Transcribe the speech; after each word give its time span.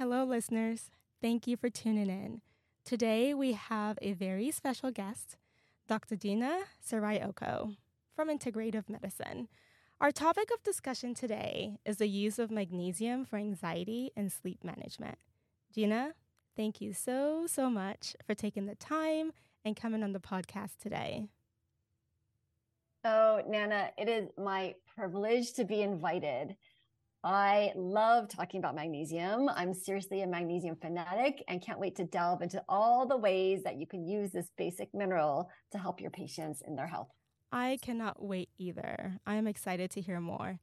Hello, 0.00 0.24
listeners. 0.24 0.88
Thank 1.20 1.46
you 1.46 1.58
for 1.58 1.68
tuning 1.68 2.08
in. 2.08 2.40
Today, 2.86 3.34
we 3.34 3.52
have 3.52 3.98
a 4.00 4.14
very 4.14 4.50
special 4.50 4.90
guest, 4.90 5.36
Dr. 5.88 6.16
Gina 6.16 6.60
Serraiocco 6.82 7.76
from 8.16 8.30
Integrative 8.30 8.88
Medicine. 8.88 9.46
Our 10.00 10.10
topic 10.10 10.48
of 10.54 10.62
discussion 10.62 11.12
today 11.12 11.76
is 11.84 11.98
the 11.98 12.08
use 12.08 12.38
of 12.38 12.50
magnesium 12.50 13.26
for 13.26 13.36
anxiety 13.36 14.10
and 14.16 14.32
sleep 14.32 14.64
management. 14.64 15.18
Gina, 15.74 16.14
thank 16.56 16.80
you 16.80 16.94
so, 16.94 17.46
so 17.46 17.68
much 17.68 18.16
for 18.26 18.34
taking 18.34 18.64
the 18.64 18.76
time 18.76 19.32
and 19.66 19.76
coming 19.76 20.02
on 20.02 20.14
the 20.14 20.18
podcast 20.18 20.78
today. 20.80 21.26
Oh, 23.04 23.42
Nana, 23.46 23.90
it 23.98 24.08
is 24.08 24.30
my 24.38 24.76
privilege 24.94 25.52
to 25.54 25.66
be 25.66 25.82
invited. 25.82 26.56
I 27.22 27.72
love 27.76 28.28
talking 28.28 28.60
about 28.60 28.74
magnesium. 28.74 29.50
I'm 29.50 29.74
seriously 29.74 30.22
a 30.22 30.26
magnesium 30.26 30.76
fanatic 30.76 31.44
and 31.48 31.60
can't 31.60 31.78
wait 31.78 31.96
to 31.96 32.04
delve 32.04 32.40
into 32.40 32.62
all 32.66 33.06
the 33.06 33.16
ways 33.16 33.62
that 33.64 33.78
you 33.78 33.86
can 33.86 34.06
use 34.06 34.30
this 34.30 34.50
basic 34.56 34.88
mineral 34.94 35.50
to 35.72 35.78
help 35.78 36.00
your 36.00 36.10
patients 36.10 36.62
in 36.66 36.76
their 36.76 36.86
health. 36.86 37.08
I 37.52 37.78
cannot 37.82 38.22
wait 38.22 38.48
either. 38.56 39.18
I 39.26 39.34
am 39.34 39.46
excited 39.46 39.90
to 39.90 40.00
hear 40.00 40.18
more. 40.18 40.60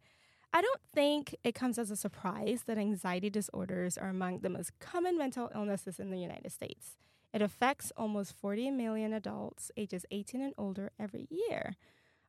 I 0.51 0.61
don't 0.61 0.81
think 0.95 1.35
it 1.43 1.53
comes 1.53 1.77
as 1.77 1.91
a 1.91 1.95
surprise 1.95 2.63
that 2.65 2.79
anxiety 2.79 3.29
disorders 3.29 3.97
are 3.97 4.09
among 4.09 4.39
the 4.39 4.49
most 4.49 4.71
common 4.79 5.17
mental 5.17 5.51
illnesses 5.53 5.99
in 5.99 6.09
the 6.09 6.19
United 6.19 6.51
States. 6.51 6.97
It 7.33 7.41
affects 7.43 7.91
almost 7.95 8.35
40 8.35 8.71
million 8.71 9.13
adults 9.13 9.69
ages 9.77 10.05
18 10.09 10.41
and 10.41 10.53
older 10.57 10.91
every 10.97 11.27
year. 11.29 11.75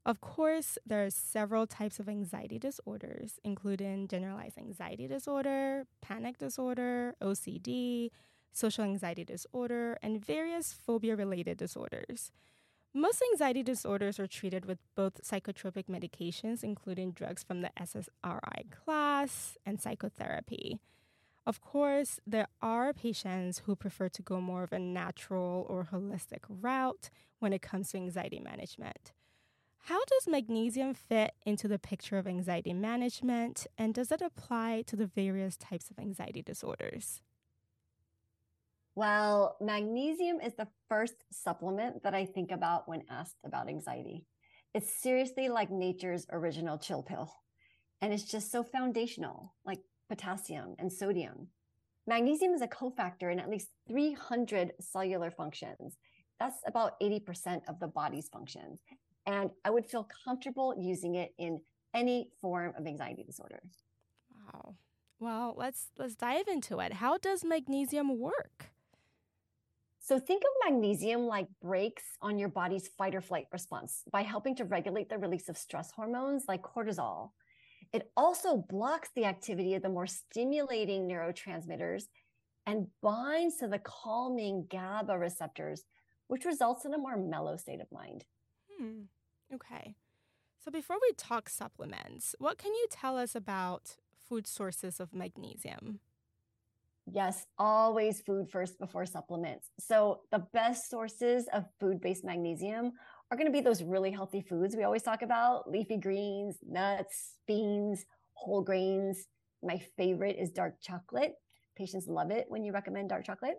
Of 0.08 0.22
course, 0.22 0.78
there 0.86 1.04
are 1.04 1.10
several 1.10 1.66
types 1.66 2.00
of 2.00 2.08
anxiety 2.08 2.58
disorders, 2.58 3.38
including 3.44 4.08
generalized 4.08 4.56
anxiety 4.56 5.06
disorder, 5.06 5.84
panic 6.00 6.38
disorder, 6.38 7.14
OCD, 7.20 8.10
social 8.50 8.84
anxiety 8.84 9.26
disorder, 9.26 9.98
and 10.02 10.24
various 10.24 10.72
phobia 10.72 11.14
related 11.14 11.58
disorders. 11.58 12.32
Most 12.94 13.22
anxiety 13.30 13.62
disorders 13.62 14.18
are 14.18 14.26
treated 14.26 14.64
with 14.64 14.78
both 14.94 15.22
psychotropic 15.22 15.88
medications, 15.90 16.64
including 16.64 17.12
drugs 17.12 17.42
from 17.44 17.60
the 17.60 17.70
SSRI 17.78 18.70
class, 18.70 19.58
and 19.66 19.78
psychotherapy. 19.78 20.80
Of 21.46 21.60
course, 21.60 22.18
there 22.26 22.48
are 22.62 22.94
patients 22.94 23.62
who 23.66 23.76
prefer 23.76 24.08
to 24.08 24.22
go 24.22 24.40
more 24.40 24.62
of 24.62 24.72
a 24.72 24.78
natural 24.78 25.66
or 25.68 25.88
holistic 25.92 26.44
route 26.48 27.10
when 27.40 27.52
it 27.52 27.60
comes 27.60 27.90
to 27.90 27.98
anxiety 27.98 28.40
management. 28.40 29.12
How 29.88 30.04
does 30.04 30.28
magnesium 30.28 30.92
fit 30.92 31.32
into 31.46 31.66
the 31.66 31.78
picture 31.78 32.18
of 32.18 32.26
anxiety 32.26 32.74
management, 32.74 33.66
and 33.78 33.94
does 33.94 34.12
it 34.12 34.20
apply 34.20 34.84
to 34.86 34.96
the 34.96 35.06
various 35.06 35.56
types 35.56 35.88
of 35.90 35.98
anxiety 35.98 36.42
disorders? 36.42 37.22
Well, 38.94 39.56
magnesium 39.62 40.40
is 40.42 40.52
the 40.52 40.68
first 40.90 41.14
supplement 41.32 42.02
that 42.02 42.14
I 42.14 42.26
think 42.26 42.50
about 42.50 42.86
when 42.86 43.04
asked 43.08 43.38
about 43.46 43.70
anxiety. 43.70 44.26
It's 44.74 44.92
seriously 44.92 45.48
like 45.48 45.70
nature's 45.70 46.26
original 46.30 46.76
chill 46.76 47.02
pill, 47.02 47.32
and 48.02 48.12
it's 48.12 48.24
just 48.24 48.52
so 48.52 48.62
foundational, 48.62 49.54
like 49.64 49.80
potassium 50.10 50.74
and 50.78 50.92
sodium. 50.92 51.48
Magnesium 52.06 52.52
is 52.52 52.60
a 52.60 52.68
cofactor 52.68 53.32
in 53.32 53.40
at 53.40 53.48
least 53.48 53.70
300 53.88 54.72
cellular 54.80 55.30
functions. 55.30 55.96
That's 56.38 56.58
about 56.66 57.00
80% 57.00 57.62
of 57.68 57.80
the 57.80 57.88
body's 57.88 58.28
functions 58.28 58.80
and 59.28 59.50
I 59.62 59.70
would 59.70 59.84
feel 59.84 60.08
comfortable 60.24 60.74
using 60.78 61.16
it 61.16 61.34
in 61.38 61.60
any 61.94 62.30
form 62.40 62.72
of 62.78 62.86
anxiety 62.86 63.22
disorder. 63.22 63.60
Wow. 64.34 64.74
Well, 65.20 65.54
let's 65.56 65.88
let's 65.98 66.14
dive 66.14 66.48
into 66.48 66.80
it. 66.80 66.94
How 66.94 67.18
does 67.18 67.44
magnesium 67.44 68.18
work? 68.18 68.70
So 70.00 70.18
think 70.18 70.42
of 70.42 70.70
magnesium 70.72 71.26
like 71.26 71.48
brakes 71.60 72.04
on 72.22 72.38
your 72.38 72.48
body's 72.48 72.88
fight 72.88 73.14
or 73.14 73.20
flight 73.20 73.46
response 73.52 74.04
by 74.10 74.22
helping 74.22 74.56
to 74.56 74.64
regulate 74.64 75.10
the 75.10 75.18
release 75.18 75.50
of 75.50 75.58
stress 75.58 75.90
hormones 75.90 76.44
like 76.48 76.62
cortisol. 76.62 77.32
It 77.92 78.10
also 78.16 78.56
blocks 78.56 79.10
the 79.14 79.26
activity 79.26 79.74
of 79.74 79.82
the 79.82 79.90
more 79.90 80.06
stimulating 80.06 81.06
neurotransmitters 81.06 82.04
and 82.66 82.86
binds 83.02 83.56
to 83.56 83.68
the 83.68 83.80
calming 83.80 84.66
GABA 84.70 85.18
receptors, 85.18 85.84
which 86.28 86.46
results 86.46 86.86
in 86.86 86.94
a 86.94 86.98
more 86.98 87.18
mellow 87.18 87.56
state 87.58 87.80
of 87.80 87.92
mind. 87.92 88.24
Hmm. 88.78 89.02
Okay. 89.54 89.96
So 90.64 90.70
before 90.70 90.96
we 91.00 91.12
talk 91.16 91.48
supplements, 91.48 92.34
what 92.38 92.58
can 92.58 92.72
you 92.74 92.86
tell 92.90 93.16
us 93.16 93.34
about 93.34 93.96
food 94.28 94.46
sources 94.46 95.00
of 95.00 95.14
magnesium? 95.14 96.00
Yes, 97.10 97.46
always 97.56 98.20
food 98.20 98.50
first 98.50 98.78
before 98.78 99.06
supplements. 99.06 99.70
So 99.80 100.20
the 100.30 100.46
best 100.52 100.90
sources 100.90 101.46
of 101.54 101.64
food-based 101.80 102.24
magnesium 102.24 102.92
are 103.30 103.36
going 103.36 103.46
to 103.46 103.52
be 103.52 103.62
those 103.62 103.82
really 103.82 104.10
healthy 104.10 104.42
foods 104.42 104.76
we 104.76 104.84
always 104.84 105.02
talk 105.02 105.22
about, 105.22 105.70
leafy 105.70 105.96
greens, 105.96 106.58
nuts, 106.68 107.34
beans, 107.46 108.04
whole 108.34 108.62
grains. 108.62 109.26
My 109.62 109.78
favorite 109.96 110.36
is 110.38 110.50
dark 110.50 110.74
chocolate. 110.82 111.34
Patients 111.76 112.06
love 112.08 112.30
it 112.30 112.44
when 112.48 112.62
you 112.62 112.72
recommend 112.72 113.08
dark 113.08 113.24
chocolate. 113.24 113.56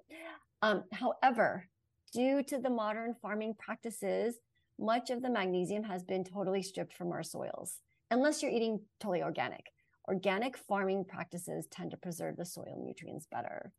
Um, 0.61 0.83
however, 0.91 1.67
due 2.13 2.43
to 2.43 2.59
the 2.59 2.69
modern 2.69 3.15
farming 3.21 3.55
practices, 3.57 4.35
much 4.79 5.09
of 5.09 5.21
the 5.21 5.29
magnesium 5.29 5.83
has 5.83 6.03
been 6.03 6.23
totally 6.23 6.63
stripped 6.63 6.93
from 6.93 7.11
our 7.11 7.23
soils, 7.23 7.79
unless 8.09 8.41
you're 8.41 8.51
eating 8.51 8.79
totally 8.99 9.21
organic. 9.21 9.67
Organic 10.07 10.57
farming 10.57 11.05
practices 11.05 11.67
tend 11.69 11.91
to 11.91 11.97
preserve 11.97 12.37
the 12.37 12.45
soil 12.45 12.81
nutrients 12.83 13.27
better. 13.29 13.71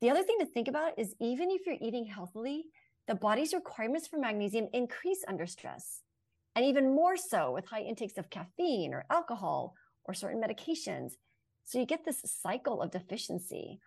The 0.00 0.10
other 0.10 0.22
thing 0.22 0.38
to 0.40 0.46
think 0.46 0.68
about 0.68 0.98
is 0.98 1.14
even 1.20 1.50
if 1.50 1.66
you're 1.66 1.76
eating 1.80 2.06
healthily, 2.06 2.64
the 3.06 3.14
body's 3.14 3.54
requirements 3.54 4.08
for 4.08 4.18
magnesium 4.18 4.68
increase 4.72 5.24
under 5.28 5.46
stress, 5.46 6.02
and 6.54 6.64
even 6.64 6.94
more 6.94 7.16
so 7.16 7.52
with 7.52 7.66
high 7.66 7.82
intakes 7.82 8.18
of 8.18 8.30
caffeine 8.30 8.92
or 8.92 9.04
alcohol 9.10 9.74
or 10.04 10.14
certain 10.14 10.42
medications. 10.42 11.12
So 11.64 11.78
you 11.78 11.86
get 11.86 12.04
this 12.04 12.22
cycle 12.24 12.82
of 12.82 12.90
deficiency. 12.90 13.80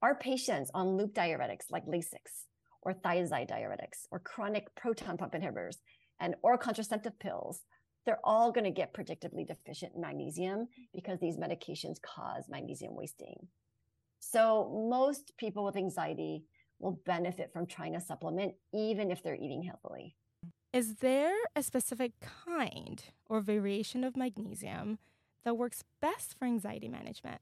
Our 0.00 0.14
patients 0.14 0.70
on 0.74 0.96
loop 0.96 1.14
diuretics 1.14 1.70
like 1.70 1.86
Lasix 1.86 2.46
or 2.82 2.92
thiazide 2.92 3.50
diuretics 3.50 4.06
or 4.10 4.18
chronic 4.18 4.74
proton 4.74 5.16
pump 5.16 5.32
inhibitors 5.32 5.76
and 6.20 6.34
oral 6.42 6.58
contraceptive 6.58 7.18
pills, 7.18 7.62
they're 8.04 8.20
all 8.24 8.50
going 8.52 8.64
to 8.64 8.70
get 8.70 8.94
predictably 8.94 9.46
deficient 9.46 9.92
in 9.94 10.00
magnesium 10.00 10.68
because 10.94 11.18
these 11.20 11.36
medications 11.36 12.00
cause 12.00 12.44
magnesium 12.48 12.94
wasting. 12.94 13.48
So 14.20 14.88
most 14.90 15.36
people 15.36 15.64
with 15.64 15.76
anxiety 15.76 16.44
will 16.78 17.00
benefit 17.04 17.52
from 17.52 17.66
trying 17.66 17.96
a 17.96 18.00
supplement 18.00 18.54
even 18.72 19.10
if 19.10 19.22
they're 19.22 19.34
eating 19.34 19.62
healthily. 19.62 20.16
Is 20.72 20.96
there 20.96 21.34
a 21.56 21.62
specific 21.62 22.12
kind 22.20 23.02
or 23.26 23.40
variation 23.40 24.04
of 24.04 24.16
magnesium 24.16 24.98
that 25.44 25.56
works 25.56 25.82
best 26.00 26.38
for 26.38 26.44
anxiety 26.44 26.88
management? 26.88 27.40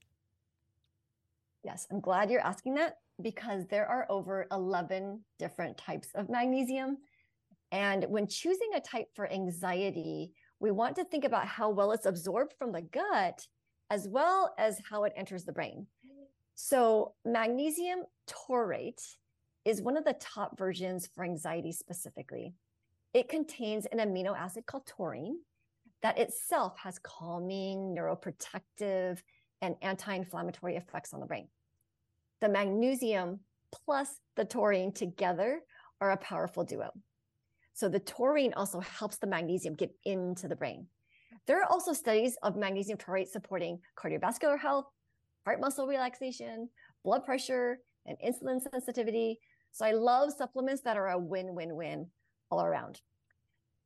Yes, 1.65 1.87
I'm 1.91 2.01
glad 2.01 2.31
you're 2.31 2.41
asking 2.41 2.75
that 2.75 2.99
because 3.23 3.67
there 3.67 3.87
are 3.87 4.07
over 4.09 4.47
11 4.53 5.21
different 5.39 5.77
types 5.79 6.09
of 6.15 6.29
magnesium. 6.29 6.99
And 7.73 8.05
when 8.09 8.27
choosing 8.27 8.71
a 8.75 8.81
type 8.81 9.09
for 9.15 9.31
anxiety, 9.31 10.33
we 10.61 10.71
want 10.71 10.97
to 10.97 11.05
think 11.05 11.25
about 11.25 11.47
how 11.47 11.71
well 11.71 11.93
it's 11.93 12.07
absorbed 12.07 12.55
from 12.59 12.73
the 12.73 12.83
gut 12.83 13.47
as 13.91 14.09
well 14.09 14.55
as 14.59 14.81
how 14.89 15.05
it 15.05 15.13
enters 15.17 15.45
the 15.45 15.53
brain. 15.53 15.87
So, 16.55 17.15
magnesium 17.25 18.01
taurate 18.27 19.03
is 19.65 19.83
one 19.83 19.97
of 19.97 20.05
the 20.05 20.15
top 20.15 20.57
versions 20.57 21.09
for 21.15 21.23
anxiety 21.23 21.73
specifically. 21.73 22.55
It 23.13 23.29
contains 23.29 23.87
an 23.87 23.99
amino 23.99 24.37
acid 24.37 24.65
called 24.67 24.87
taurine 24.87 25.39
that 26.03 26.19
itself 26.19 26.79
has 26.79 26.99
calming, 26.99 27.95
neuroprotective, 27.97 29.21
and 29.61 29.75
anti 29.83 30.15
inflammatory 30.15 30.77
effects 30.77 31.13
on 31.13 31.21
the 31.21 31.27
brain 31.27 31.49
the 32.41 32.49
magnesium 32.49 33.41
plus 33.73 34.21
the 34.37 34.45
taurine 34.45 34.93
together 34.93 35.61
are 36.01 36.11
a 36.11 36.17
powerful 36.17 36.65
duo. 36.65 36.91
So 37.75 37.89
the 37.89 38.01
taurine 38.01 38.55
also 38.55 38.81
helps 38.81 39.19
the 39.19 39.27
magnesium 39.27 39.75
get 39.75 39.95
into 40.05 40.49
the 40.49 40.57
brain. 40.57 40.87
There 41.47 41.61
are 41.61 41.71
also 41.71 41.93
studies 41.93 42.37
of 42.43 42.57
magnesium 42.57 42.99
taurate 42.99 43.29
supporting 43.29 43.81
cardiovascular 43.99 44.59
health, 44.59 44.87
heart 45.45 45.61
muscle 45.61 45.87
relaxation, 45.87 46.69
blood 47.05 47.25
pressure, 47.25 47.79
and 48.07 48.17
insulin 48.25 48.61
sensitivity. 48.73 49.39
So 49.73 49.85
I 49.85 49.93
love 49.93 50.33
supplements 50.33 50.83
that 50.83 50.97
are 50.97 51.11
a 51.11 51.19
win-win-win 51.19 52.07
all 52.51 52.63
around. 52.63 53.01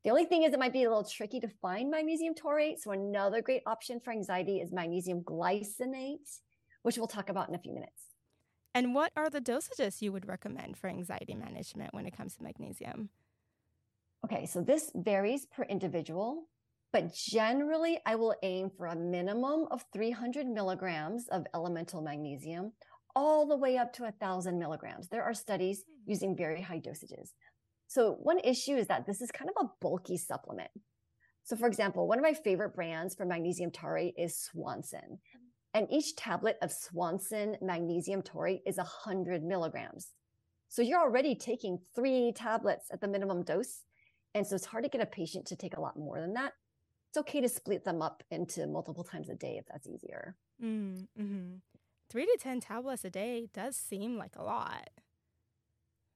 The 0.05 0.11
only 0.11 0.25
thing 0.25 0.44
is 0.44 0.55
it 0.55 0.58
might 0.58 0.73
be 0.73 0.85
a 0.85 0.88
little 0.88 1.05
tricky 1.05 1.41
to 1.41 1.49
find 1.61 1.91
magnesium 1.91 2.35
taurate. 2.35 2.81
So 2.81 2.93
another 2.93 3.43
great 3.43 3.62
option 3.67 4.00
for 4.00 4.12
anxiety 4.12 4.61
is 4.61 4.73
magnesium 4.73 5.23
glycinate, 5.23 6.38
which 6.82 6.97
we'll 6.97 7.06
talk 7.06 7.29
about 7.29 7.49
in 7.49 7.55
a 7.55 7.58
few 7.58 7.75
minutes. 7.75 8.10
And 8.75 8.95
what 8.95 9.13
are 9.17 9.31
the 9.31 9.41
dosages 9.41 10.01
you 10.01 10.13
would 10.13 10.29
recommend 10.29 10.77
for 10.77 10.89
anxiety 10.89 11.35
management 11.35 11.93
when 11.93 12.07
it 12.07 12.17
comes 12.17 12.37
to 12.37 12.43
magnesium? 12.43 13.11
Okay, 14.25 14.47
so 14.47 14.61
this 14.61 14.91
varies 14.95 15.47
per 15.47 15.65
individual. 15.65 16.45
But 16.93 17.15
generally, 17.15 18.01
I 18.05 18.17
will 18.17 18.35
aim 18.43 18.71
for 18.77 18.87
a 18.87 18.97
minimum 18.97 19.67
of 19.71 19.85
300 19.93 20.47
milligrams 20.47 21.29
of 21.29 21.47
elemental 21.55 22.03
magnesium, 22.03 22.73
all 23.15 23.47
the 23.47 23.57
way 23.57 23.77
up 23.77 23.93
to 23.95 24.03
1,000 24.03 24.59
milligrams. 24.59 25.09
There 25.09 25.23
are 25.23 25.35
studies 25.35 25.85
hmm. 25.87 26.11
using 26.11 26.37
very 26.37 26.61
high 26.61 26.81
dosages. 26.81 27.31
So, 27.87 28.17
one 28.23 28.39
issue 28.41 28.77
is 28.77 28.87
that 28.89 29.07
this 29.07 29.21
is 29.21 29.31
kind 29.31 29.51
of 29.51 29.67
a 29.67 29.71
bulky 29.81 30.17
supplement. 30.17 30.71
So, 31.45 31.57
for 31.57 31.67
example, 31.67 32.07
one 32.07 32.19
of 32.19 32.23
my 32.23 32.35
favorite 32.35 32.75
brands 32.75 33.15
for 33.15 33.25
magnesium 33.25 33.71
taurate 33.71 34.15
is 34.17 34.39
Swanson. 34.39 35.19
And 35.75 35.87
each 35.91 36.17
tablet 36.17 36.59
of 36.63 36.73
Swanson 36.73 37.57
magnesium 37.63 38.23
taurate 38.23 38.63
is 38.67 38.77
100 38.77 39.43
milligrams. 39.43 40.09
So, 40.69 40.83
you're 40.83 41.01
already 41.01 41.35
taking 41.35 41.79
three 41.95 42.33
tablets 42.35 42.87
at 42.93 43.01
the 43.01 43.09
minimum 43.09 43.43
dose. 43.43 43.83
And 44.35 44.47
so, 44.47 44.57
it's 44.57 44.67
hard 44.67 44.85
to 44.85 44.91
get 44.91 45.01
a 45.01 45.07
patient 45.07 45.47
to 45.47 45.57
take 45.57 45.77
a 45.77 45.81
lot 45.81 45.97
more 45.97 46.21
than 46.21 46.35
that 46.35 46.53
it's 47.11 47.19
okay 47.19 47.41
to 47.41 47.49
split 47.49 47.85
them 47.85 48.03
up 48.03 48.23
into 48.31 48.69
multiple 48.69 49.03
times 49.03 49.29
a 49.29 49.35
day 49.35 49.57
if 49.59 49.67
that's 49.67 49.89
easier. 49.89 50.37
Mm, 50.63 51.09
hmm 51.17 51.55
Three 52.09 52.27
to 52.27 52.39
10 52.41 52.61
tablets 52.61 53.05
a 53.05 53.11
day 53.11 53.49
does 53.53 53.77
seem 53.77 54.17
like 54.17 54.35
a 54.37 54.43
lot. 54.43 54.91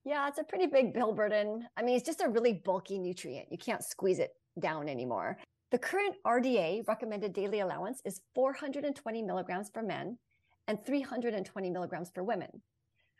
Yeah, 0.03 0.27
it's 0.27 0.39
a 0.39 0.43
pretty 0.43 0.67
big 0.67 0.93
pill 0.93 1.13
burden. 1.13 1.67
I 1.77 1.83
mean, 1.83 1.95
it's 1.95 2.05
just 2.05 2.21
a 2.21 2.29
really 2.29 2.53
bulky 2.53 2.99
nutrient. 2.99 3.49
You 3.49 3.57
can't 3.57 3.83
squeeze 3.83 4.19
it 4.19 4.31
down 4.59 4.89
anymore. 4.89 5.37
The 5.75 5.79
current 5.79 6.15
RDA 6.25 6.87
recommended 6.87 7.33
daily 7.33 7.59
allowance 7.59 8.01
is 8.05 8.21
420 8.33 9.21
milligrams 9.23 9.69
for 9.73 9.81
men 9.83 10.17
and 10.69 10.79
320 10.85 11.69
milligrams 11.69 12.09
for 12.15 12.23
women. 12.23 12.61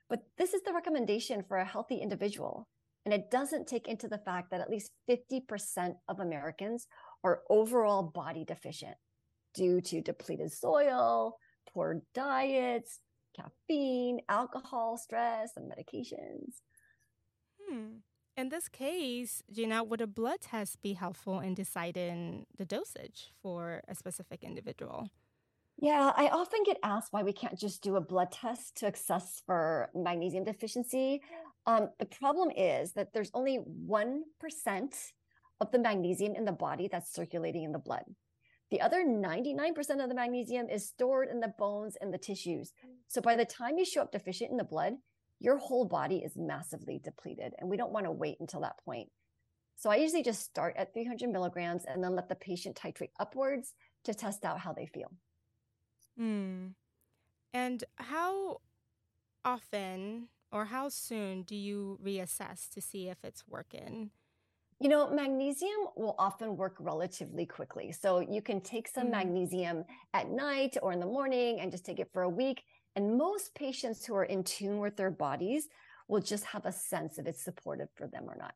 But 0.10 0.22
this 0.38 0.54
is 0.54 0.62
the 0.62 0.72
recommendation 0.72 1.44
for 1.50 1.58
a 1.58 1.66
healthy 1.66 1.98
individual. 1.98 2.70
And 3.04 3.14
it 3.14 3.30
doesn't 3.30 3.68
take 3.68 3.90
into 3.90 4.08
the 4.08 4.20
fact 4.20 4.52
that 4.52 4.62
at 4.62 4.70
least 4.70 4.92
50% 5.10 5.96
of 6.08 6.22
Americans 6.22 6.88
are 7.26 7.42
overall 7.50 8.04
body 8.04 8.46
deficient 8.46 8.96
due 9.54 9.82
to 9.82 10.02
depleted 10.02 10.54
soil, 10.54 11.36
poor 11.74 12.04
diets, 12.14 13.02
caffeine, 13.36 14.22
alcohol, 14.30 14.98
stress, 14.98 15.52
and 15.58 15.70
medications. 15.70 16.62
Hmm. 17.68 17.98
In 18.38 18.50
this 18.50 18.68
case, 18.68 19.42
Gina, 19.50 19.82
would 19.82 20.02
a 20.02 20.08
blood 20.08 20.42
test 20.42 20.82
be 20.82 20.94
helpful 20.94 21.40
in 21.40 21.54
deciding 21.54 22.46
the 22.58 22.66
dosage 22.66 23.32
for 23.42 23.82
a 23.88 23.96
specific 23.96 24.44
individual? 24.44 25.10
Yeah, 25.78 26.12
I 26.16 26.28
often 26.28 26.64
get 26.66 26.78
asked 26.84 27.14
why 27.14 27.24
we 27.24 27.32
can't 27.32 27.58
just 27.58 27.82
do 27.82 27.96
a 27.96 28.02
blood 28.02 28.32
test 28.32 28.76
to 28.78 28.88
assess 28.88 29.42
for 29.46 29.90
magnesium 29.96 30.44
deficiency. 30.44 31.22
Um, 31.66 31.90
the 31.98 32.06
problem 32.06 32.52
is 32.56 32.92
that 32.94 33.14
there's 33.14 33.32
only 33.34 33.60
1% 33.88 34.22
of 35.62 35.72
the 35.72 35.80
magnesium 35.80 36.36
in 36.36 36.44
the 36.44 36.52
body 36.52 36.90
that's 36.90 37.14
circulating 37.14 37.64
in 37.64 37.72
the 37.72 37.80
blood. 37.80 38.04
The 38.70 38.82
other 38.82 39.06
99% 39.06 40.04
of 40.04 40.10
the 40.10 40.16
magnesium 40.16 40.68
is 40.70 40.88
stored 40.88 41.30
in 41.30 41.40
the 41.40 41.54
bones 41.58 41.96
and 42.02 42.14
the 42.14 42.18
tissues. 42.18 42.74
So 43.08 43.22
by 43.22 43.36
the 43.38 43.46
time 43.46 43.78
you 43.78 43.86
show 43.86 44.02
up 44.02 44.12
deficient 44.12 44.52
in 44.52 44.58
the 44.58 44.64
blood, 44.64 44.96
your 45.46 45.58
whole 45.58 45.86
body 45.86 46.18
is 46.18 46.36
massively 46.36 47.00
depleted. 47.04 47.54
And 47.60 47.70
we 47.70 47.78
don't 47.78 47.92
want 47.92 48.08
to 48.08 48.12
wait 48.12 48.38
until 48.40 48.62
that 48.62 48.80
point. 48.84 49.10
So 49.78 49.92
I 49.92 49.98
usually 49.98 50.24
just 50.24 50.44
start 50.44 50.76
at 50.76 50.94
300 50.94 51.30
milligrams 51.30 51.84
and 51.86 52.04
then 52.04 52.16
let 52.16 52.28
the 52.28 52.36
patient 52.36 52.76
titrate 52.76 53.12
upwards 53.20 53.76
to 54.06 54.14
test 54.14 54.44
out 54.44 54.60
how 54.60 54.74
they 54.74 54.88
feel. 54.88 55.12
Hmm. 56.18 56.70
And 57.54 57.84
how 57.98 58.62
often 59.44 60.30
or 60.52 60.66
how 60.66 60.90
soon 60.90 61.44
do 61.44 61.56
you 61.56 62.00
reassess 62.04 62.70
to 62.74 62.82
see 62.82 63.10
if 63.10 63.18
it's 63.24 63.44
working? 63.48 64.10
You 64.80 64.90
know, 64.90 65.10
magnesium 65.10 65.88
will 65.96 66.16
often 66.18 66.58
work 66.58 66.76
relatively 66.80 67.46
quickly. 67.46 67.92
So 67.94 68.20
you 68.20 68.42
can 68.42 68.60
take 68.60 68.88
some 68.90 69.08
mm. 69.08 69.12
magnesium 69.12 69.86
at 70.14 70.30
night 70.30 70.76
or 70.82 70.92
in 70.92 71.00
the 71.00 71.06
morning 71.06 71.62
and 71.62 71.72
just 71.72 71.86
take 71.86 72.00
it 72.00 72.10
for 72.12 72.24
a 72.24 72.30
week. 72.30 72.64
And 72.96 73.18
most 73.18 73.54
patients 73.56 74.06
who 74.06 74.16
are 74.16 74.24
in 74.24 74.44
tune 74.44 74.80
with 74.80 74.96
their 74.96 75.12
bodies 75.12 75.68
will 76.08 76.22
just 76.22 76.46
have 76.46 76.66
a 76.66 76.72
sense 76.72 77.18
if 77.18 77.26
it's 77.26 77.44
supportive 77.44 77.90
for 77.96 78.08
them 78.08 78.26
or 78.28 78.38
not. 78.38 78.54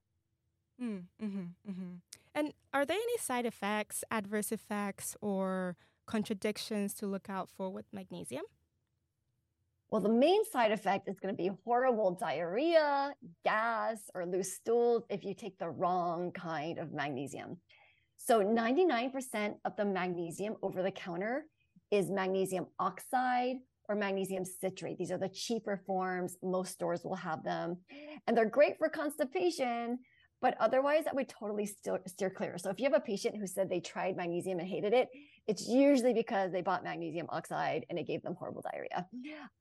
Mm, 0.82 1.04
mm-hmm, 1.22 1.70
mm-hmm. 1.70 1.94
And 2.36 2.54
are 2.74 2.86
there 2.86 2.98
any 2.98 3.18
side 3.18 3.46
effects, 3.46 4.04
adverse 4.12 4.52
effects, 4.52 5.18
or 5.20 5.76
contradictions 6.06 6.94
to 6.96 7.08
look 7.08 7.30
out 7.30 7.50
for 7.50 7.70
with 7.70 7.86
magnesium? 7.92 8.44
Well, 9.92 10.02
the 10.02 10.10
main 10.10 10.46
side 10.46 10.72
effect 10.72 11.10
is 11.10 11.20
going 11.20 11.36
to 11.36 11.38
be 11.38 11.50
horrible 11.66 12.12
diarrhea, 12.12 13.14
gas, 13.44 14.10
or 14.14 14.26
loose 14.26 14.54
stools 14.54 15.04
if 15.10 15.26
you 15.26 15.34
take 15.34 15.58
the 15.58 15.70
wrong 15.70 16.32
kind 16.32 16.78
of 16.78 16.94
magnesium. 16.94 17.58
So, 18.16 18.44
99% 18.44 19.56
of 19.66 19.76
the 19.76 19.86
magnesium 19.86 20.58
over 20.62 20.84
the 20.84 20.92
counter 20.92 21.46
is 21.90 22.12
magnesium 22.12 22.68
oxide 22.78 23.58
or 23.90 23.96
magnesium 23.96 24.46
citrate. 24.46 24.98
These 24.98 25.12
are 25.12 25.18
the 25.18 25.28
cheaper 25.28 25.82
forms. 25.86 26.38
Most 26.44 26.72
stores 26.72 27.04
will 27.04 27.16
have 27.16 27.44
them. 27.44 27.78
And 28.28 28.38
they're 28.38 28.46
great 28.46 28.78
for 28.78 28.88
constipation, 28.88 30.00
but 30.42 30.56
otherwise, 30.60 31.04
I 31.10 31.14
would 31.14 31.28
totally 31.28 31.66
steer, 31.66 32.00
steer 32.06 32.30
clear. 32.30 32.58
So 32.58 32.70
if 32.70 32.80
you 32.80 32.86
have 32.86 32.94
a 32.94 33.02
patient 33.02 33.36
who 33.36 33.48
said 33.48 33.68
they 33.70 33.82
tried 33.82 34.16
magnesium 34.16 34.60
and 34.60 34.68
hated 34.68 34.94
it, 34.94 35.10
it's 35.48 35.68
usually 35.68 36.14
because 36.14 36.52
they 36.52 36.62
bought 36.62 36.84
magnesium 36.84 37.26
oxide 37.30 37.86
and 37.90 37.98
it 37.98 38.08
gave 38.08 38.22
them 38.22 38.36
horrible 38.36 38.62
diarrhea. 38.62 39.08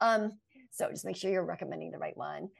Um, 0.01 0.39
so 0.71 0.91
just 0.91 1.07
make 1.07 1.17
sure 1.17 1.31
you're 1.31 1.45
recommending 1.45 1.91
the 1.91 1.99
right 1.99 2.17
one. 2.17 2.51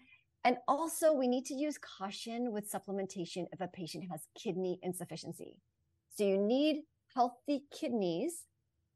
And 0.45 0.57
also, 0.67 1.13
we 1.13 1.29
need 1.29 1.45
to 1.47 1.55
use 1.55 1.79
caution 1.79 2.51
with 2.51 2.73
supplementation 2.73 3.45
if 3.53 3.61
a 3.61 3.69
patient 3.69 4.05
has 4.11 4.27
kidney 4.43 4.79
insufficiency. 4.83 5.61
So 6.17 6.25
you 6.25 6.39
need 6.39 6.83
healthy 7.15 7.65
kidneys 7.79 8.45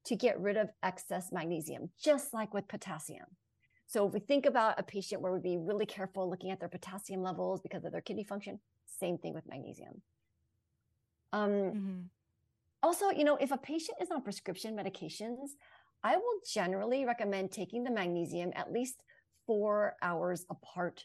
to 0.04 0.16
get 0.16 0.40
rid 0.40 0.56
of 0.56 0.70
excess 0.82 1.30
magnesium, 1.32 1.90
just 2.02 2.34
like 2.34 2.52
with 2.52 2.68
potassium. 2.68 3.26
So 3.86 4.06
if 4.06 4.14
we 4.14 4.20
think 4.20 4.46
about 4.46 4.80
a 4.80 4.82
patient 4.82 5.20
where 5.20 5.32
we'd 5.32 5.42
be 5.42 5.58
really 5.58 5.86
careful 5.86 6.28
looking 6.28 6.50
at 6.50 6.60
their 6.60 6.68
potassium 6.68 7.22
levels 7.22 7.60
because 7.60 7.84
of 7.84 7.92
their 7.92 8.00
kidney 8.00 8.24
function, 8.24 8.58
same 8.86 9.18
thing 9.18 9.34
with 9.34 9.48
magnesium. 9.48 10.02
Um, 11.32 11.50
mm-hmm. 11.50 12.00
Also, 12.82 13.10
you 13.10 13.24
know, 13.24 13.36
if 13.36 13.52
a 13.52 13.58
patient 13.58 13.98
is 14.00 14.10
on 14.10 14.22
prescription 14.22 14.76
medications, 14.76 15.50
I 16.02 16.16
will 16.16 16.40
generally 16.50 17.04
recommend 17.04 17.52
taking 17.52 17.84
the 17.84 17.90
magnesium 17.90 18.50
at 18.54 18.72
least 18.72 19.04
four 19.46 19.96
hours 20.02 20.46
apart 20.50 21.04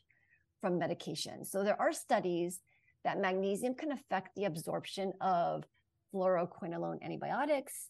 from 0.60 0.80
medication. 0.80 1.46
So 1.46 1.64
there 1.64 1.80
are 1.80 1.94
studies 1.94 2.62
that 3.04 3.20
magnesium 3.20 3.76
can 3.76 3.92
affect 3.92 4.36
the 4.36 4.46
absorption 4.46 5.14
of 5.22 5.66
fluoroquinolone 6.14 7.02
antibiotics, 7.04 7.90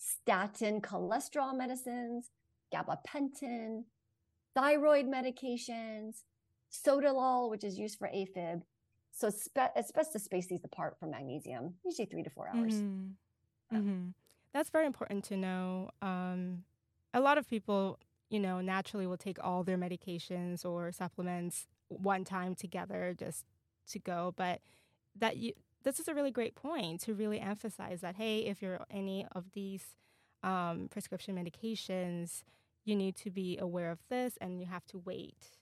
statin 0.00 0.80
cholesterol 0.80 1.54
medicines, 1.56 2.30
gabapentin, 2.74 3.84
thyroid 4.54 5.06
medications, 5.06 6.22
sotalol, 6.72 7.50
which 7.50 7.64
is 7.64 7.78
used 7.78 7.98
for 7.98 8.08
AFib, 8.08 8.62
so 9.12 9.28
it's, 9.28 9.48
be- 9.48 9.60
it's 9.76 9.92
best 9.92 10.12
to 10.12 10.18
space 10.18 10.46
these 10.46 10.64
apart 10.64 10.96
from 10.98 11.10
magnesium, 11.10 11.74
usually 11.84 12.06
three 12.06 12.22
to 12.22 12.30
four 12.30 12.48
hours. 12.48 12.74
Mm-hmm. 12.74 13.76
Mm-hmm. 13.76 14.08
That's 14.54 14.70
very 14.70 14.86
important 14.86 15.24
to 15.26 15.36
know. 15.36 15.90
Um, 16.00 16.64
a 17.12 17.20
lot 17.20 17.36
of 17.36 17.48
people, 17.48 17.98
you 18.30 18.40
know, 18.40 18.60
naturally 18.60 19.06
will 19.06 19.16
take 19.16 19.38
all 19.42 19.62
their 19.62 19.76
medications 19.76 20.64
or 20.64 20.90
supplements 20.92 21.66
one 21.88 22.24
time 22.24 22.54
together 22.54 23.14
just 23.18 23.44
to 23.90 23.98
go. 23.98 24.32
But 24.36 24.60
that 25.18 25.36
you, 25.36 25.52
this 25.84 25.98
is 25.98 26.08
a 26.08 26.14
really 26.14 26.30
great 26.30 26.54
point 26.54 27.00
to 27.02 27.14
really 27.14 27.40
emphasize 27.40 28.00
that, 28.00 28.16
hey, 28.16 28.40
if 28.40 28.62
you're 28.62 28.80
any 28.90 29.26
of 29.32 29.44
these 29.52 29.96
um, 30.42 30.88
prescription 30.90 31.34
medications, 31.34 32.42
you 32.84 32.96
need 32.96 33.16
to 33.16 33.30
be 33.30 33.58
aware 33.58 33.90
of 33.90 33.98
this 34.08 34.38
and 34.40 34.60
you 34.60 34.66
have 34.66 34.86
to 34.86 34.98
wait 34.98 35.58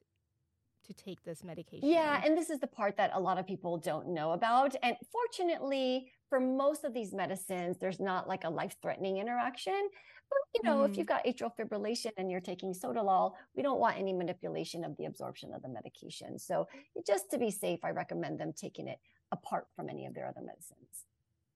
to 0.87 0.93
take 0.95 1.23
this 1.23 1.45
medication. 1.45 1.89
Yeah, 1.89 2.23
and 2.25 2.37
this 2.37 2.51
is 2.51 2.61
the 2.61 2.67
part 2.67 2.97
that 2.97 3.11
a 3.15 3.21
lot 3.21 3.39
of 3.39 3.47
people 3.47 3.77
don't 3.77 4.09
know 4.09 4.33
about. 4.33 4.75
And 4.83 4.97
fortunately, 5.13 6.11
for 6.29 6.41
most 6.41 6.85
of 6.85 6.95
these 6.95 7.13
medicines, 7.13 7.77
there's 7.79 8.01
not 8.01 8.27
like 8.27 8.45
a 8.45 8.51
life 8.51 8.77
threatening 8.83 9.19
interaction. 9.19 9.89
But, 10.31 10.39
you 10.55 10.69
know, 10.69 10.79
mm. 10.79 10.85
if 10.85 10.91
mm-hmm. 10.91 10.99
you've 10.99 11.07
got 11.07 11.25
atrial 11.25 11.53
fibrillation 11.59 12.11
and 12.17 12.31
you're 12.31 12.41
taking 12.41 12.75
sotalol, 12.75 13.33
we 13.55 13.63
don't 13.63 13.81
want 13.81 13.99
any 13.99 14.13
manipulation 14.13 14.85
of 14.85 14.97
the 14.97 15.07
absorption 15.07 15.53
of 15.55 15.63
the 15.63 15.69
medication. 15.69 16.39
So, 16.39 16.69
just 17.07 17.31
to 17.31 17.39
be 17.39 17.51
safe, 17.51 17.81
I 17.83 17.91
recommend 17.91 18.39
them 18.39 18.53
taking 18.55 18.89
it 18.89 18.99
apart 19.33 19.67
from 19.75 19.89
any 19.89 20.07
of 20.07 20.15
their 20.15 20.27
other 20.27 20.43
medicines. 20.43 21.05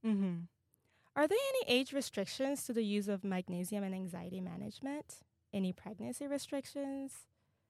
Mm-hmm. 0.04 0.44
Are 1.14 1.28
there 1.28 1.38
any 1.48 1.78
age 1.78 1.92
restrictions 1.92 2.64
to 2.64 2.72
the 2.72 2.84
use 2.84 3.08
of 3.08 3.22
magnesium 3.22 3.84
in 3.84 3.92
anxiety 3.92 4.40
management? 4.40 5.16
Any 5.52 5.72
pregnancy 5.72 6.26
restrictions? 6.26 7.12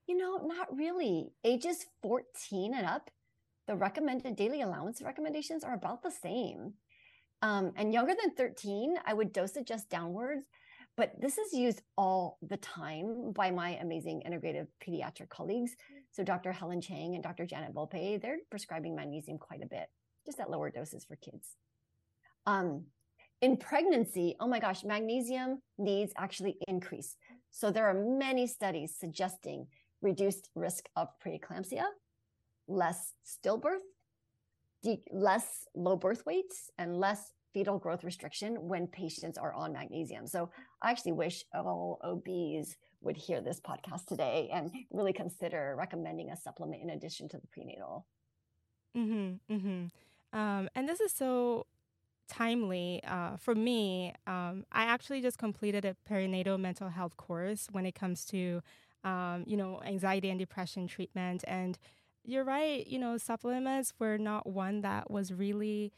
You 0.06 0.16
know, 0.16 0.36
not 0.36 0.74
really. 0.76 1.32
Ages 1.44 1.86
14 2.02 2.74
and 2.74 2.86
up, 2.86 3.10
the 3.66 3.74
recommended 3.74 4.36
daily 4.36 4.62
allowance 4.62 5.02
recommendations 5.02 5.64
are 5.64 5.74
about 5.74 6.02
the 6.02 6.10
same. 6.10 6.74
Um, 7.42 7.72
and 7.76 7.92
younger 7.92 8.14
than 8.20 8.34
13, 8.34 8.98
I 9.04 9.14
would 9.14 9.32
dose 9.32 9.56
adjust 9.56 9.90
downwards, 9.90 10.44
but 10.96 11.12
this 11.20 11.38
is 11.38 11.52
used 11.52 11.82
all 11.96 12.38
the 12.42 12.58
time 12.58 13.32
by 13.32 13.50
my 13.50 13.70
amazing 13.76 14.22
integrative 14.26 14.66
pediatric 14.86 15.28
colleagues. 15.30 15.72
So 16.10 16.22
Dr. 16.22 16.52
Helen 16.52 16.80
Chang 16.80 17.14
and 17.14 17.22
Dr. 17.22 17.46
Janet 17.46 17.74
Volpe, 17.74 18.20
they're 18.20 18.38
prescribing 18.50 18.94
magnesium 18.94 19.38
quite 19.38 19.62
a 19.62 19.66
bit, 19.66 19.88
just 20.26 20.38
at 20.38 20.50
lower 20.50 20.70
doses 20.70 21.04
for 21.04 21.16
kids. 21.16 21.56
Um, 22.46 22.86
In 23.40 23.56
pregnancy, 23.56 24.36
oh 24.38 24.46
my 24.46 24.60
gosh, 24.60 24.84
magnesium 24.84 25.62
needs 25.76 26.12
actually 26.16 26.58
increase. 26.68 27.16
So 27.50 27.70
there 27.72 27.86
are 27.88 27.94
many 27.94 28.46
studies 28.46 28.94
suggesting 28.96 29.66
reduced 30.00 30.48
risk 30.54 30.88
of 30.94 31.08
preeclampsia, 31.24 31.86
less 32.68 33.14
stillbirth, 33.26 33.86
less 35.10 35.66
low 35.74 35.96
birth 35.96 36.24
weights, 36.26 36.70
and 36.78 36.96
less 36.96 37.32
fetal 37.52 37.78
growth 37.78 38.04
restriction 38.04 38.56
when 38.68 38.86
patients 38.86 39.38
are 39.38 39.52
on 39.52 39.72
magnesium. 39.72 40.26
So 40.26 40.50
I 40.82 40.90
actually 40.90 41.12
wish 41.12 41.44
all 41.54 42.00
OBs 42.02 42.76
would 43.00 43.16
hear 43.16 43.40
this 43.40 43.60
podcast 43.60 44.06
today 44.06 44.48
and 44.52 44.70
really 44.90 45.12
consider 45.12 45.74
recommending 45.76 46.30
a 46.30 46.36
supplement 46.36 46.82
in 46.82 46.90
addition 46.90 47.28
to 47.28 47.38
the 47.38 47.46
prenatal. 47.48 48.06
Mm-hmm, 48.96 49.54
mm-hmm. 49.54 50.38
Um, 50.38 50.68
and 50.74 50.88
this 50.88 51.00
is 51.00 51.12
so 51.12 51.66
timely 52.28 53.02
uh, 53.06 53.36
for 53.36 53.54
me. 53.54 54.14
Um, 54.26 54.64
I 54.72 54.84
actually 54.84 55.20
just 55.20 55.38
completed 55.38 55.84
a 55.84 55.96
perinatal 56.08 56.58
mental 56.58 56.88
health 56.88 57.16
course 57.16 57.68
when 57.72 57.86
it 57.86 57.94
comes 57.94 58.24
to, 58.26 58.62
um, 59.04 59.44
you 59.46 59.56
know, 59.56 59.80
anxiety 59.84 60.30
and 60.30 60.38
depression 60.38 60.86
treatment. 60.86 61.44
And 61.46 61.78
you're 62.24 62.44
right, 62.44 62.86
you 62.86 62.98
know, 62.98 63.18
supplements 63.18 63.92
were 63.98 64.16
not 64.16 64.46
one 64.46 64.80
that 64.82 65.10
was 65.10 65.32
really 65.32 65.92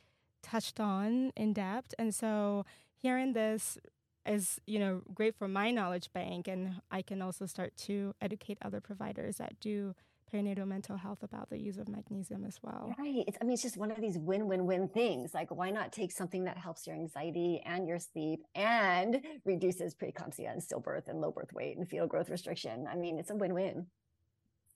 touched 0.45 0.79
on 0.79 1.33
in 1.37 1.53
depth. 1.53 1.95
And 1.99 2.15
so 2.15 2.65
hearing 2.95 3.33
this 3.33 3.79
is, 4.27 4.61
you 4.67 4.79
know, 4.79 5.03
great 5.13 5.35
for 5.35 5.49
my 5.49 5.71
knowledge 5.71 6.13
bank. 6.13 6.47
And 6.47 6.81
I 6.91 7.03
can 7.03 7.21
also 7.21 7.47
start 7.47 7.77
to 7.79 8.15
educate 8.21 8.59
other 8.63 8.81
providers 8.81 9.37
that 9.39 9.59
do 9.61 9.95
perinatal 10.33 10.67
mental 10.67 10.97
health 10.97 11.23
about 11.23 11.51
the 11.51 11.59
use 11.59 11.79
of 11.79 11.89
magnesium 11.89 12.45
as 12.45 12.59
well. 12.63 12.95
Right. 12.99 13.25
It's, 13.27 13.37
I 13.41 13.45
mean, 13.45 13.55
it's 13.55 13.63
just 13.63 13.77
one 13.77 13.91
of 13.91 14.01
these 14.01 14.19
win 14.19 14.49
win 14.49 14.67
win 14.67 14.89
things. 14.89 15.35
Like, 15.35 15.55
why 15.55 15.71
not 15.71 15.93
take 15.93 16.13
something 16.13 16.45
that 16.45 16.57
helps 16.57 16.87
your 16.87 16.97
anxiety 16.97 17.61
and 17.65 17.87
your 17.87 17.99
sleep 17.99 18.41
and 18.55 19.21
reduces 19.45 19.95
preeclampsia 19.95 20.51
and 20.51 20.61
stillbirth 20.61 21.09
and 21.09 21.21
low 21.21 21.31
birth 21.31 21.53
weight 21.53 21.77
and 21.77 21.89
fetal 21.89 22.07
growth 22.07 22.31
restriction? 22.31 22.87
I 22.91 22.97
mean, 22.97 23.19
it's 23.19 23.31
a 23.31 23.35
win 23.35 23.55
win. 23.55 23.87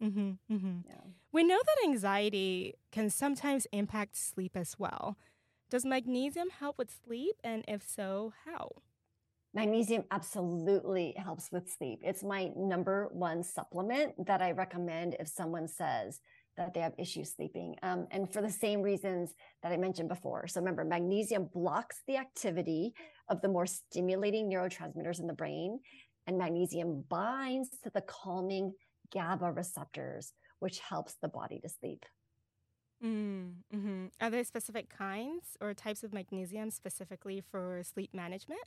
Mm-hmm, 0.02 0.54
mm-hmm. 0.54 0.76
Yeah. 0.86 1.00
We 1.32 1.42
know 1.42 1.58
that 1.58 1.88
anxiety 1.88 2.74
can 2.92 3.10
sometimes 3.10 3.66
impact 3.72 4.16
sleep 4.16 4.56
as 4.56 4.76
well. 4.78 5.16
Does 5.70 5.84
magnesium 5.84 6.48
help 6.48 6.78
with 6.78 6.90
sleep? 7.04 7.34
And 7.44 7.62
if 7.68 7.86
so, 7.86 8.32
how? 8.46 8.70
Magnesium 9.52 10.04
absolutely 10.10 11.14
helps 11.16 11.52
with 11.52 11.70
sleep. 11.70 12.00
It's 12.02 12.22
my 12.22 12.50
number 12.56 13.08
one 13.12 13.42
supplement 13.42 14.26
that 14.26 14.40
I 14.40 14.52
recommend 14.52 15.16
if 15.20 15.28
someone 15.28 15.68
says 15.68 16.20
that 16.56 16.72
they 16.72 16.80
have 16.80 16.94
issues 16.96 17.34
sleeping. 17.34 17.76
Um, 17.82 18.06
and 18.10 18.32
for 18.32 18.40
the 18.40 18.50
same 18.50 18.80
reasons 18.80 19.34
that 19.62 19.72
I 19.72 19.76
mentioned 19.76 20.08
before. 20.08 20.46
So 20.46 20.60
remember, 20.60 20.84
magnesium 20.84 21.50
blocks 21.52 22.02
the 22.06 22.16
activity 22.16 22.94
of 23.28 23.42
the 23.42 23.48
more 23.48 23.66
stimulating 23.66 24.50
neurotransmitters 24.50 25.20
in 25.20 25.26
the 25.26 25.34
brain, 25.34 25.80
and 26.26 26.38
magnesium 26.38 27.04
binds 27.08 27.68
to 27.84 27.90
the 27.92 28.02
calming 28.02 28.72
GABA 29.12 29.52
receptors, 29.52 30.32
which 30.60 30.78
helps 30.80 31.16
the 31.20 31.28
body 31.28 31.60
to 31.62 31.68
sleep. 31.68 32.04
Mm, 33.04 33.62
hmm 33.72 34.06
Are 34.20 34.30
there 34.30 34.42
specific 34.44 34.88
kinds 34.88 35.56
or 35.60 35.72
types 35.72 36.02
of 36.02 36.12
magnesium 36.12 36.70
specifically 36.70 37.40
for 37.40 37.82
sleep 37.84 38.12
management? 38.12 38.62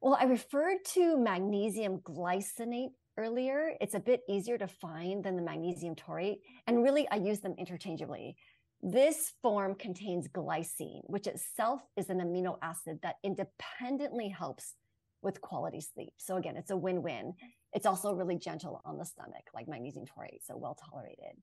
Well, 0.00 0.16
I 0.20 0.24
referred 0.24 0.84
to 0.94 1.16
magnesium 1.16 2.00
glycinate 2.00 2.90
earlier. 3.16 3.74
It's 3.80 3.94
a 3.94 4.00
bit 4.00 4.22
easier 4.28 4.58
to 4.58 4.68
find 4.68 5.24
than 5.24 5.36
the 5.36 5.42
magnesium 5.42 5.94
taurate. 5.94 6.40
And 6.66 6.82
really, 6.82 7.08
I 7.08 7.16
use 7.16 7.40
them 7.40 7.54
interchangeably. 7.58 8.36
This 8.82 9.32
form 9.40 9.74
contains 9.74 10.28
glycine, 10.28 11.02
which 11.06 11.26
itself 11.26 11.82
is 11.96 12.10
an 12.10 12.18
amino 12.18 12.58
acid 12.60 13.00
that 13.02 13.16
independently 13.22 14.28
helps 14.28 14.74
with 15.22 15.40
quality 15.40 15.80
sleep. 15.80 16.12
So, 16.18 16.36
again, 16.36 16.56
it's 16.56 16.70
a 16.70 16.76
win 16.76 17.02
win. 17.02 17.34
It's 17.72 17.86
also 17.86 18.12
really 18.12 18.36
gentle 18.36 18.82
on 18.84 18.98
the 18.98 19.06
stomach, 19.06 19.48
like 19.54 19.68
magnesium 19.68 20.04
taurate, 20.04 20.42
so 20.44 20.56
well 20.56 20.74
tolerated. 20.74 21.40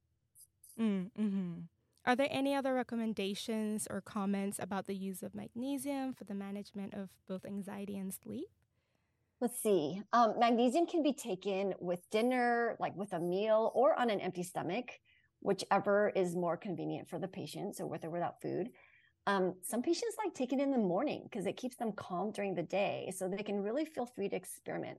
Mm, 0.79 1.11
hmm 1.15 1.61
Are 2.03 2.15
there 2.15 2.27
any 2.31 2.55
other 2.55 2.73
recommendations 2.73 3.87
or 3.89 4.01
comments 4.01 4.57
about 4.59 4.87
the 4.87 4.95
use 4.95 5.21
of 5.21 5.35
magnesium 5.35 6.13
for 6.13 6.23
the 6.23 6.33
management 6.33 6.95
of 6.95 7.09
both 7.27 7.45
anxiety 7.45 7.97
and 7.97 8.11
sleep? 8.11 8.47
Let's 9.39 9.61
see. 9.61 10.01
Um, 10.11 10.35
magnesium 10.39 10.87
can 10.87 11.03
be 11.03 11.13
taken 11.13 11.73
with 11.79 12.07
dinner, 12.09 12.75
like 12.79 12.95
with 12.95 13.13
a 13.13 13.19
meal, 13.19 13.71
or 13.75 13.99
on 13.99 14.09
an 14.09 14.19
empty 14.19 14.41
stomach, 14.41 14.99
whichever 15.41 16.11
is 16.15 16.35
more 16.35 16.57
convenient 16.57 17.07
for 17.07 17.19
the 17.19 17.27
patient. 17.27 17.75
So, 17.75 17.85
with 17.85 18.03
or 18.03 18.09
without 18.09 18.41
food. 18.41 18.69
Um, 19.27 19.53
some 19.61 19.83
patients 19.83 20.15
like 20.23 20.33
taking 20.33 20.59
it 20.59 20.63
in 20.63 20.71
the 20.71 20.77
morning 20.79 21.21
because 21.23 21.45
it 21.45 21.57
keeps 21.57 21.75
them 21.75 21.91
calm 21.91 22.31
during 22.31 22.55
the 22.55 22.63
day. 22.63 23.11
So, 23.15 23.27
they 23.27 23.43
can 23.43 23.61
really 23.61 23.85
feel 23.85 24.07
free 24.07 24.29
to 24.29 24.35
experiment. 24.35 24.97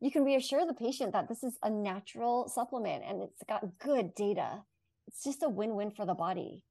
You 0.00 0.10
can 0.10 0.24
reassure 0.24 0.66
the 0.66 0.74
patient 0.74 1.12
that 1.12 1.28
this 1.28 1.42
is 1.42 1.56
a 1.62 1.70
natural 1.70 2.46
supplement 2.48 3.04
and 3.06 3.22
it's 3.22 3.42
got 3.48 3.78
good 3.78 4.14
data. 4.14 4.62
It's 5.06 5.22
just 5.22 5.42
a 5.42 5.48
win 5.48 5.74
win 5.74 5.90
for 5.90 6.06
the 6.06 6.14
body. 6.14 6.62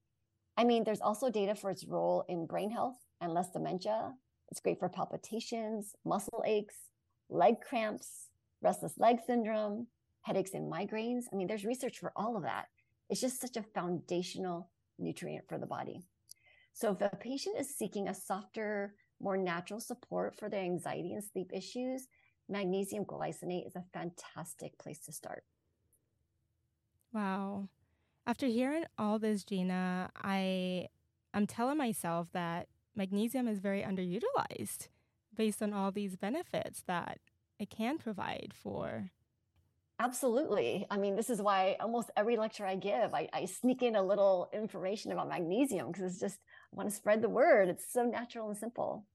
I 0.57 0.63
mean, 0.63 0.83
there's 0.83 1.01
also 1.01 1.29
data 1.29 1.55
for 1.55 1.71
its 1.71 1.85
role 1.85 2.25
in 2.27 2.45
brain 2.45 2.71
health 2.71 2.97
and 3.21 3.33
less 3.33 3.49
dementia, 3.51 4.13
it's 4.53 4.59
great 4.59 4.77
for 4.77 4.87
palpitations, 4.87 5.95
muscle 6.05 6.43
aches, 6.45 6.75
leg 7.29 7.55
cramps, 7.67 8.29
restless 8.61 8.93
leg 8.99 9.17
syndrome, 9.25 9.87
headaches 10.21 10.53
and 10.53 10.71
migraines. 10.71 11.23
I 11.31 11.35
mean, 11.35 11.47
there's 11.47 11.65
research 11.65 11.97
for 11.97 12.13
all 12.15 12.37
of 12.37 12.43
that. 12.43 12.67
It's 13.09 13.19
just 13.19 13.41
such 13.41 13.57
a 13.57 13.63
foundational 13.73 14.69
nutrient 14.99 15.47
for 15.49 15.57
the 15.57 15.65
body. 15.65 16.03
So 16.73 16.91
if 16.91 17.01
a 17.01 17.15
patient 17.15 17.59
is 17.59 17.75
seeking 17.75 18.07
a 18.07 18.13
softer, 18.13 18.93
more 19.19 19.37
natural 19.37 19.79
support 19.79 20.37
for 20.37 20.49
their 20.49 20.61
anxiety 20.61 21.13
and 21.13 21.23
sleep 21.23 21.49
issues, 21.51 22.07
magnesium 22.47 23.05
glycinate 23.05 23.65
is 23.65 23.75
a 23.75 23.85
fantastic 23.91 24.77
place 24.77 24.99
to 25.05 25.11
start. 25.11 25.43
Wow. 27.11 27.69
After 28.25 28.45
hearing 28.45 28.85
all 28.97 29.19
this, 29.19 29.43
Gina, 29.43 30.09
I 30.15 30.87
I'm 31.33 31.47
telling 31.47 31.77
myself 31.77 32.31
that 32.33 32.67
magnesium 32.95 33.47
is 33.47 33.59
very 33.59 33.81
underutilized 33.81 34.87
based 35.35 35.61
on 35.61 35.73
all 35.73 35.91
these 35.91 36.15
benefits 36.15 36.83
that 36.87 37.19
it 37.59 37.69
can 37.69 37.97
provide 37.97 38.53
for. 38.53 39.11
Absolutely. 39.99 40.85
I 40.89 40.97
mean, 40.97 41.15
this 41.15 41.29
is 41.29 41.41
why 41.41 41.77
almost 41.79 42.11
every 42.17 42.35
lecture 42.35 42.65
I 42.65 42.75
give, 42.75 43.13
I, 43.13 43.29
I 43.31 43.45
sneak 43.45 43.81
in 43.83 43.95
a 43.95 44.01
little 44.01 44.49
information 44.51 45.11
about 45.11 45.29
magnesium 45.29 45.87
because 45.87 46.03
it's 46.03 46.19
just, 46.19 46.39
I 46.71 46.75
want 46.75 46.89
to 46.89 46.95
spread 46.95 47.21
the 47.21 47.29
word. 47.29 47.69
It's 47.69 47.85
so 47.91 48.03
natural 48.03 48.49
and 48.49 48.57
simple. 48.57 49.05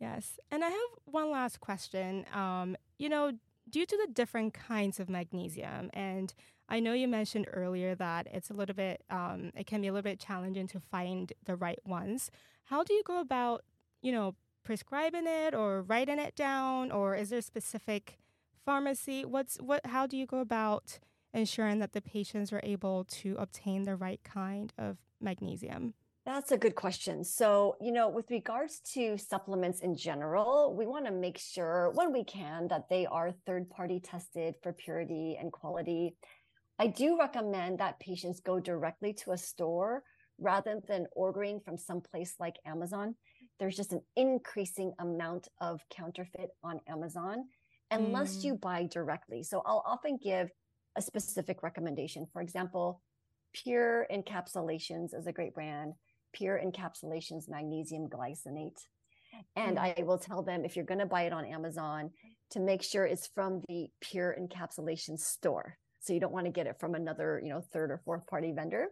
Yes. 0.00 0.38
And 0.50 0.64
I 0.64 0.68
have 0.68 0.90
one 1.04 1.30
last 1.30 1.60
question. 1.60 2.26
Um, 2.34 2.76
you 2.98 3.08
know, 3.08 3.32
due 3.70 3.86
to 3.86 3.96
the 3.96 4.12
different 4.12 4.52
kinds 4.52 5.00
of 5.00 5.08
magnesium 5.08 5.90
and 5.94 6.34
I 6.68 6.80
know 6.80 6.92
you 6.92 7.08
mentioned 7.08 7.46
earlier 7.52 7.94
that 7.94 8.26
it's 8.32 8.50
a 8.50 8.54
little 8.54 8.74
bit, 8.74 9.02
um, 9.10 9.50
it 9.54 9.66
can 9.66 9.80
be 9.82 9.88
a 9.88 9.92
little 9.92 10.10
bit 10.10 10.18
challenging 10.18 10.66
to 10.68 10.80
find 10.80 11.32
the 11.44 11.56
right 11.56 11.78
ones. 11.84 12.30
How 12.64 12.82
do 12.82 12.94
you 12.94 13.02
go 13.04 13.20
about, 13.20 13.64
you 14.00 14.12
know, 14.12 14.34
prescribing 14.64 15.26
it 15.26 15.54
or 15.54 15.82
writing 15.82 16.18
it 16.18 16.34
down, 16.34 16.90
or 16.90 17.14
is 17.14 17.30
there 17.30 17.40
a 17.40 17.42
specific 17.42 18.18
pharmacy? 18.64 19.24
What's 19.24 19.56
what? 19.56 19.84
How 19.86 20.06
do 20.06 20.16
you 20.16 20.26
go 20.26 20.38
about 20.38 20.98
ensuring 21.34 21.80
that 21.80 21.92
the 21.92 22.00
patients 22.00 22.52
are 22.52 22.60
able 22.62 23.04
to 23.04 23.36
obtain 23.38 23.84
the 23.84 23.96
right 23.96 24.20
kind 24.24 24.72
of 24.78 24.96
magnesium? 25.20 25.94
That's 26.24 26.52
a 26.52 26.56
good 26.56 26.74
question. 26.74 27.22
So, 27.22 27.76
you 27.82 27.92
know, 27.92 28.08
with 28.08 28.30
regards 28.30 28.80
to 28.94 29.18
supplements 29.18 29.80
in 29.80 29.94
general, 29.94 30.74
we 30.74 30.86
want 30.86 31.04
to 31.04 31.12
make 31.12 31.36
sure 31.36 31.90
when 31.94 32.14
we 32.14 32.24
can 32.24 32.68
that 32.68 32.88
they 32.88 33.04
are 33.04 33.30
third 33.44 33.68
party 33.68 34.00
tested 34.00 34.54
for 34.62 34.72
purity 34.72 35.36
and 35.38 35.52
quality. 35.52 36.16
I 36.78 36.88
do 36.88 37.18
recommend 37.18 37.78
that 37.78 38.00
patients 38.00 38.40
go 38.40 38.58
directly 38.58 39.12
to 39.24 39.32
a 39.32 39.38
store 39.38 40.02
rather 40.38 40.80
than 40.88 41.06
ordering 41.12 41.60
from 41.60 41.78
some 41.78 42.00
place 42.00 42.34
like 42.40 42.56
Amazon. 42.66 43.14
There's 43.60 43.76
just 43.76 43.92
an 43.92 44.02
increasing 44.16 44.92
amount 44.98 45.48
of 45.60 45.80
counterfeit 45.90 46.50
on 46.64 46.80
Amazon 46.88 47.44
unless 47.90 48.38
mm. 48.38 48.44
you 48.44 48.54
buy 48.56 48.88
directly. 48.90 49.44
So 49.44 49.62
I'll 49.64 49.84
often 49.86 50.18
give 50.22 50.50
a 50.96 51.02
specific 51.02 51.62
recommendation. 51.62 52.26
For 52.32 52.42
example, 52.42 53.00
Pure 53.52 54.08
Encapsulations 54.12 55.14
is 55.14 55.26
a 55.28 55.32
great 55.32 55.54
brand. 55.54 55.94
Pure 56.32 56.60
Encapsulations 56.64 57.48
Magnesium 57.48 58.08
Glycinate. 58.08 58.80
And 59.54 59.76
mm. 59.76 59.96
I 59.98 60.02
will 60.02 60.18
tell 60.18 60.42
them 60.42 60.64
if 60.64 60.74
you're 60.74 60.84
going 60.84 61.00
to 61.00 61.06
buy 61.06 61.22
it 61.22 61.32
on 61.32 61.44
Amazon 61.44 62.10
to 62.50 62.60
make 62.60 62.82
sure 62.82 63.04
it's 63.04 63.28
from 63.28 63.62
the 63.68 63.88
Pure 64.00 64.36
Encapsulation 64.40 65.18
store. 65.18 65.76
So 66.04 66.12
you 66.12 66.20
don't 66.20 66.32
want 66.32 66.44
to 66.46 66.52
get 66.52 66.66
it 66.66 66.76
from 66.78 66.94
another, 66.94 67.40
you 67.42 67.48
know, 67.48 67.62
third 67.72 67.90
or 67.90 68.00
fourth 68.04 68.26
party 68.26 68.52
vendor. 68.52 68.88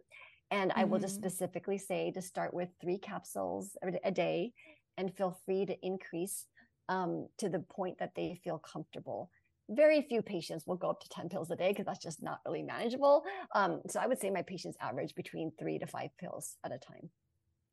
And 0.51 0.71
mm-hmm. 0.71 0.81
I 0.81 0.85
will 0.85 0.99
just 0.99 1.17
mm-hmm. 1.17 1.29
specifically 1.29 1.79
say 1.79 2.11
to 2.13 2.23
start 2.23 2.55
with 2.55 2.71
three 2.81 2.99
capsules 2.99 3.77
a 4.05 4.11
day 4.11 4.53
and 4.97 5.15
feel 5.15 5.39
free 5.45 5.67
to 5.67 5.77
increase 5.83 6.47
um, 6.89 7.29
to 7.39 7.49
the 7.49 7.61
point 7.61 7.99
that 7.99 8.15
they 8.17 8.41
feel 8.43 8.59
comfortable. 8.59 9.31
Very 9.69 10.03
few 10.03 10.23
patients 10.23 10.67
will 10.67 10.77
go 10.77 10.91
up 10.91 11.01
to 11.01 11.09
10 11.11 11.29
pills 11.29 11.51
a 11.51 11.57
day 11.57 11.69
because 11.69 11.87
that's 11.87 12.03
just 12.03 12.23
not 12.23 12.41
really 12.47 12.63
manageable. 12.63 13.25
Um, 13.55 13.81
so 13.89 14.01
I 14.01 14.07
would 14.07 14.19
say 14.19 14.31
my 14.31 14.43
patients 14.43 14.77
average 14.81 15.15
between 15.15 15.53
three 15.59 15.79
to 15.79 15.87
five 15.87 16.11
pills 16.19 16.57
at 16.65 16.73
a 16.73 16.79
time. 16.79 17.11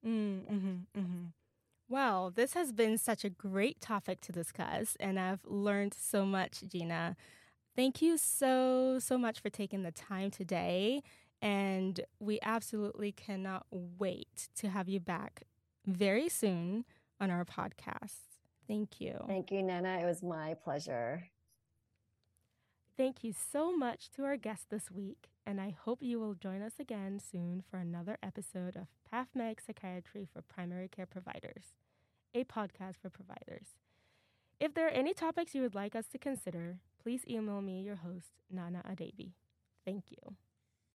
Mm, 0.05 0.51
mm-hmm, 0.51 1.00
mm-hmm. 1.00 1.25
Well, 1.89 2.31
this 2.31 2.53
has 2.53 2.72
been 2.72 2.98
such 2.98 3.25
a 3.25 3.29
great 3.29 3.81
topic 3.81 4.22
to 4.22 4.31
discuss, 4.31 4.96
and 5.00 5.19
I've 5.19 5.43
learned 5.43 5.96
so 5.98 6.24
much, 6.25 6.62
Gina. 6.67 7.17
Thank 7.80 8.02
you 8.02 8.18
so, 8.18 9.00
so 9.00 9.18
much 9.18 9.40
for 9.40 9.50
taking 9.50 9.84
the 9.84 9.94
time 9.94 10.32
today. 10.32 11.02
And 11.42 12.02
we 12.20 12.38
absolutely 12.44 13.14
cannot 13.14 13.68
wait 13.72 14.50
to 14.58 14.68
have 14.68 14.90
you 14.90 15.00
back 15.00 15.44
very 15.86 16.28
soon 16.28 16.84
on 17.22 17.32
our 17.32 17.46
podcast. 17.46 18.18
Thank 18.68 19.00
you. 19.00 19.24
Thank 19.28 19.50
you, 19.50 19.64
Nana. 19.64 19.98
It 20.02 20.06
was 20.06 20.22
my 20.22 20.56
pleasure. 20.56 21.30
Thank 22.98 23.24
you 23.24 23.32
so 23.32 23.74
much 23.74 24.12
to 24.12 24.26
our 24.26 24.36
guest 24.36 24.66
this 24.70 24.92
week, 24.92 25.30
and 25.46 25.62
I 25.62 25.74
hope 25.86 26.00
you 26.02 26.20
will 26.20 26.34
join 26.34 26.62
us 26.62 26.74
again 26.82 27.18
soon 27.18 27.64
for 27.72 27.78
another 27.78 28.18
episode 28.22 28.76
of 28.76 28.88
PathMed 29.10 29.66
Psychiatry 29.66 30.28
for 30.34 30.42
Primary 30.42 30.90
Care 30.90 31.06
Providers, 31.06 31.76
a 32.36 32.44
podcast 32.44 32.96
for 33.02 33.10
providers. 33.10 33.68
If 34.60 34.74
there 34.74 34.88
are 34.88 34.92
any 34.92 35.14
topics 35.14 35.56
you 35.56 35.62
would 35.62 35.76
like 35.76 35.96
us 35.96 36.08
to 36.10 36.18
consider, 36.18 36.80
please 37.01 37.24
email 37.27 37.62
me, 37.62 37.82
your 37.82 37.98
host, 37.98 38.32
Nana 38.51 38.84
Adebi. 38.89 39.32
Thank 39.86 40.12
you. 40.12 40.36